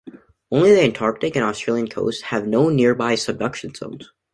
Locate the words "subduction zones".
3.13-4.09